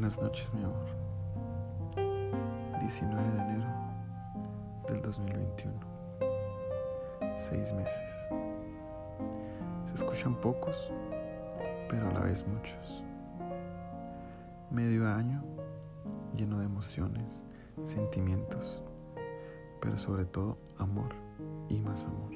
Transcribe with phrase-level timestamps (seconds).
[0.00, 0.86] Buenas noches, mi amor.
[2.80, 3.66] 19 de enero
[4.88, 5.74] del 2021.
[7.36, 8.28] Seis meses.
[9.84, 10.90] Se escuchan pocos,
[11.90, 13.04] pero a la vez muchos.
[14.70, 15.44] Medio año
[16.34, 17.30] lleno de emociones,
[17.84, 18.82] sentimientos,
[19.82, 21.14] pero sobre todo amor
[21.68, 22.30] y más amor.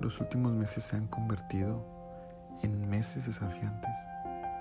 [0.00, 1.84] Los últimos meses se han convertido
[2.62, 3.92] en meses desafiantes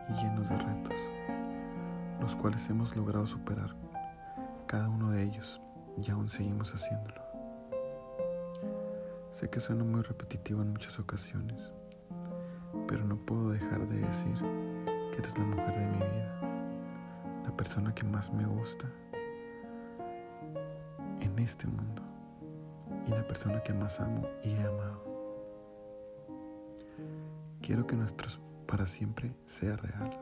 [0.10, 0.98] y llenos de retos,
[2.22, 3.76] los cuales hemos logrado superar
[4.68, 5.62] cada uno de ellos
[5.98, 7.22] y aún seguimos haciéndolo.
[9.32, 11.74] Sé que suena muy repetitivo en muchas ocasiones,
[12.88, 14.36] pero no puedo dejar de decir
[15.12, 16.40] que eres la mujer de mi vida,
[17.44, 18.86] la persona que más me gusta
[21.22, 22.02] en este mundo
[23.08, 25.04] y la persona que más amo y he amado.
[27.62, 28.40] Quiero que nuestros
[28.76, 30.20] para siempre sea real.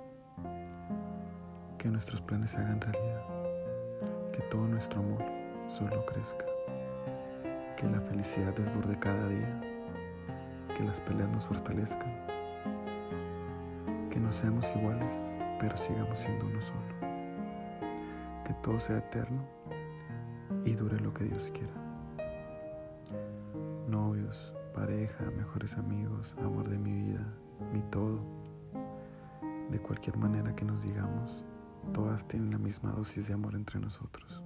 [1.79, 3.23] Que nuestros planes se hagan realidad.
[4.31, 5.23] Que todo nuestro amor
[5.67, 6.45] solo crezca.
[7.75, 9.59] Que la felicidad desborde cada día.
[10.77, 12.13] Que las peleas nos fortalezcan.
[14.11, 15.25] Que no seamos iguales,
[15.59, 16.93] pero sigamos siendo uno solo.
[18.45, 19.47] Que todo sea eterno
[20.63, 21.73] y dure lo que Dios quiera.
[23.87, 27.25] Novios, pareja, mejores amigos, amor de mi vida,
[27.73, 28.32] mi todo.
[29.83, 31.43] Cualquier manera que nos digamos,
[31.93, 34.41] todas tienen la misma dosis de amor entre nosotros.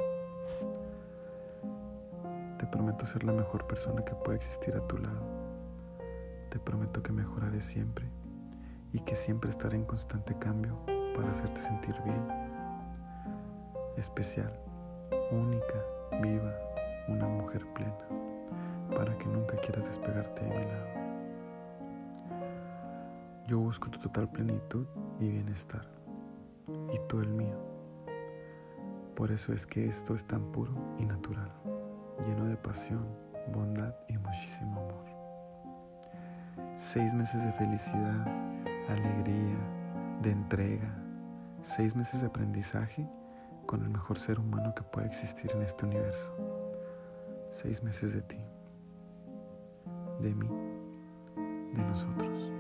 [2.58, 5.22] Te prometo ser la mejor persona que pueda existir a tu lado.
[6.50, 8.06] Te prometo que mejoraré siempre
[8.94, 10.76] y que siempre estaré en constante cambio
[11.16, 12.28] para hacerte sentir bien,
[13.96, 14.52] especial,
[15.32, 15.84] única,
[16.22, 16.54] viva,
[17.08, 17.94] una mujer plena,
[18.96, 21.07] para que nunca quieras despegarte de mi lado.
[23.48, 24.86] Yo busco tu total plenitud
[25.22, 25.88] y bienestar,
[26.94, 27.58] y tú el mío.
[29.16, 31.50] Por eso es que esto es tan puro y natural,
[32.28, 33.08] lleno de pasión,
[33.54, 35.06] bondad y muchísimo amor.
[36.78, 38.28] Seis meses de felicidad,
[38.90, 39.58] alegría,
[40.22, 40.94] de entrega,
[41.62, 43.10] seis meses de aprendizaje
[43.66, 46.36] con el mejor ser humano que pueda existir en este universo.
[47.52, 48.42] Seis meses de ti,
[50.20, 50.50] de mí,
[51.74, 52.57] de nosotros.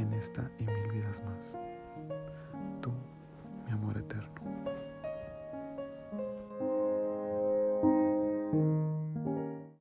[0.00, 1.56] En esta y mil vidas más.
[2.80, 2.92] Tú,
[3.66, 4.75] mi amor eterno.